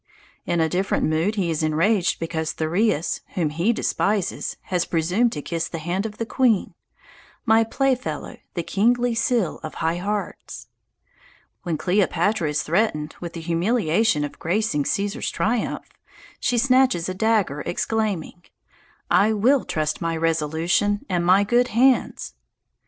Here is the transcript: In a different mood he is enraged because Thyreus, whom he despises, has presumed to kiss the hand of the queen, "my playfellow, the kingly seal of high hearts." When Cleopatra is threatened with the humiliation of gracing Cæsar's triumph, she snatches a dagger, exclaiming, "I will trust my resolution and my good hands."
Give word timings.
In 0.47 0.59
a 0.59 0.67
different 0.67 1.05
mood 1.05 1.35
he 1.35 1.51
is 1.51 1.61
enraged 1.61 2.17
because 2.19 2.53
Thyreus, 2.53 3.21
whom 3.35 3.51
he 3.51 3.71
despises, 3.71 4.57
has 4.63 4.83
presumed 4.83 5.31
to 5.33 5.43
kiss 5.43 5.67
the 5.67 5.77
hand 5.77 6.07
of 6.07 6.17
the 6.17 6.25
queen, 6.25 6.73
"my 7.45 7.63
playfellow, 7.63 8.37
the 8.55 8.63
kingly 8.63 9.13
seal 9.13 9.59
of 9.61 9.75
high 9.75 9.97
hearts." 9.97 10.65
When 11.61 11.77
Cleopatra 11.77 12.49
is 12.49 12.63
threatened 12.63 13.13
with 13.21 13.33
the 13.33 13.41
humiliation 13.41 14.23
of 14.23 14.39
gracing 14.39 14.85
Cæsar's 14.85 15.29
triumph, 15.29 15.87
she 16.39 16.57
snatches 16.57 17.07
a 17.07 17.13
dagger, 17.13 17.61
exclaiming, 17.67 18.41
"I 19.11 19.33
will 19.33 19.63
trust 19.63 20.01
my 20.01 20.17
resolution 20.17 21.05
and 21.09 21.23
my 21.23 21.43
good 21.43 21.67
hands." 21.67 22.33